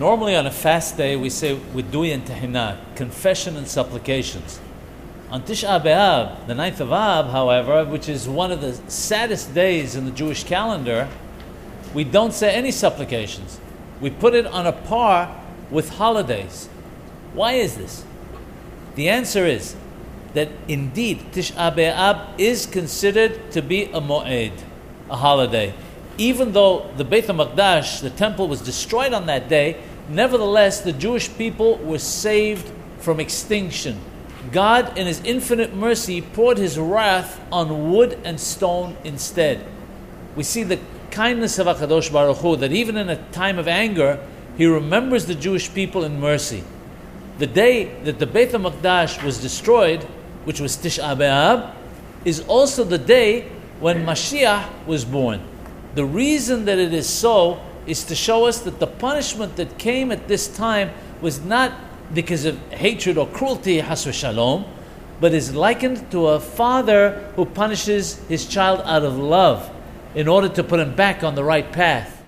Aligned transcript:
Normally 0.00 0.34
on 0.34 0.46
a 0.46 0.50
fast 0.50 0.96
day, 0.96 1.14
we 1.14 1.28
say 1.28 1.54
Widui 1.74 2.14
and 2.14 2.24
Tehina, 2.24 2.78
confession 2.96 3.58
and 3.58 3.68
supplications. 3.68 4.58
On 5.28 5.42
Tisha 5.42 5.78
B'Av, 5.78 6.46
the 6.46 6.54
ninth 6.54 6.80
of 6.80 6.90
Av, 6.90 7.30
however, 7.30 7.84
which 7.84 8.08
is 8.08 8.26
one 8.26 8.50
of 8.50 8.62
the 8.62 8.72
saddest 8.90 9.52
days 9.52 9.96
in 9.96 10.06
the 10.06 10.10
Jewish 10.10 10.42
calendar, 10.44 11.06
we 11.92 12.02
don't 12.02 12.32
say 12.32 12.54
any 12.54 12.70
supplications. 12.70 13.60
We 14.00 14.08
put 14.08 14.34
it 14.34 14.46
on 14.46 14.66
a 14.66 14.72
par 14.72 15.38
with 15.70 15.90
holidays. 15.90 16.70
Why 17.34 17.52
is 17.52 17.76
this? 17.76 18.02
The 18.94 19.10
answer 19.10 19.44
is 19.44 19.76
that 20.32 20.48
indeed 20.66 21.26
Tisha 21.32 21.76
B'Av 21.76 22.38
is 22.38 22.64
considered 22.64 23.52
to 23.52 23.60
be 23.60 23.84
a 23.92 24.00
moed, 24.00 24.62
a 25.10 25.16
holiday. 25.16 25.74
Even 26.16 26.52
though 26.52 26.90
the 26.96 27.04
Beit 27.04 27.26
HaMakdash, 27.26 28.00
the 28.00 28.08
temple, 28.08 28.48
was 28.48 28.62
destroyed 28.62 29.12
on 29.12 29.26
that 29.26 29.50
day, 29.50 29.82
nevertheless 30.10 30.80
the 30.80 30.92
Jewish 30.92 31.32
people 31.36 31.78
were 31.78 31.98
saved 31.98 32.70
from 32.98 33.20
extinction. 33.20 34.00
God, 34.52 34.98
in 34.98 35.06
His 35.06 35.20
infinite 35.24 35.74
mercy, 35.74 36.20
poured 36.20 36.58
His 36.58 36.78
wrath 36.78 37.40
on 37.52 37.90
wood 37.90 38.18
and 38.24 38.40
stone 38.40 38.96
instead. 39.04 39.64
We 40.36 40.42
see 40.42 40.62
the 40.62 40.80
kindness 41.10 41.58
of 41.58 41.66
Hakadosh 41.66 42.12
Baruch 42.12 42.38
Hu 42.38 42.56
that 42.56 42.72
even 42.72 42.96
in 42.96 43.08
a 43.08 43.22
time 43.30 43.58
of 43.58 43.68
anger, 43.68 44.24
He 44.56 44.66
remembers 44.66 45.26
the 45.26 45.34
Jewish 45.34 45.72
people 45.72 46.04
in 46.04 46.20
mercy. 46.20 46.64
The 47.38 47.46
day 47.46 47.94
that 48.04 48.18
the 48.18 48.26
Beit 48.26 48.50
HaMakdash 48.50 49.22
was 49.22 49.40
destroyed, 49.40 50.02
which 50.44 50.60
was 50.60 50.76
Tisha 50.76 51.16
B'Av, 51.16 51.74
is 52.24 52.40
also 52.48 52.84
the 52.84 52.98
day 52.98 53.48
when 53.80 54.04
Mashiach 54.04 54.86
was 54.86 55.04
born. 55.04 55.40
The 55.94 56.04
reason 56.04 56.66
that 56.66 56.78
it 56.78 56.92
is 56.92 57.08
so 57.08 57.60
is 57.86 58.04
to 58.04 58.14
show 58.14 58.46
us 58.46 58.60
that 58.60 58.78
the 58.78 58.86
punishment 58.86 59.56
that 59.56 59.78
came 59.78 60.12
at 60.12 60.28
this 60.28 60.48
time 60.48 60.90
was 61.20 61.40
not 61.40 61.72
because 62.14 62.44
of 62.44 62.58
hatred 62.72 63.16
or 63.16 63.26
cruelty, 63.26 63.80
hasu 63.80 64.12
shalom, 64.12 64.64
but 65.20 65.34
is 65.34 65.54
likened 65.54 66.10
to 66.10 66.28
a 66.28 66.40
father 66.40 67.32
who 67.36 67.44
punishes 67.44 68.18
his 68.28 68.46
child 68.46 68.80
out 68.84 69.04
of 69.04 69.16
love 69.18 69.70
in 70.14 70.26
order 70.26 70.48
to 70.48 70.64
put 70.64 70.80
him 70.80 70.94
back 70.94 71.22
on 71.22 71.34
the 71.34 71.44
right 71.44 71.70
path. 71.72 72.19